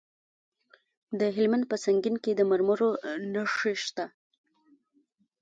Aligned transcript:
د 1.19 1.21
هلمند 1.35 1.65
په 1.71 1.75
سنګین 1.85 2.15
کې 2.23 2.31
د 2.35 2.41
مرمرو 2.51 2.89
نښې 3.33 3.73
شته. 3.83 4.05